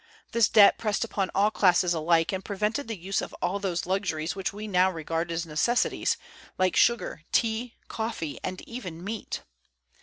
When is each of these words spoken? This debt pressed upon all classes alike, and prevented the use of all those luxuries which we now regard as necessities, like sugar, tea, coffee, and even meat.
This 0.31 0.49
debt 0.49 0.79
pressed 0.79 1.03
upon 1.03 1.29
all 1.35 1.51
classes 1.51 1.93
alike, 1.93 2.31
and 2.33 2.43
prevented 2.43 2.87
the 2.87 2.97
use 2.97 3.21
of 3.21 3.35
all 3.39 3.59
those 3.59 3.85
luxuries 3.85 4.35
which 4.35 4.51
we 4.51 4.67
now 4.67 4.89
regard 4.89 5.31
as 5.31 5.45
necessities, 5.45 6.17
like 6.57 6.75
sugar, 6.75 7.21
tea, 7.31 7.75
coffee, 7.87 8.39
and 8.43 8.61
even 8.61 9.03
meat. 9.03 9.43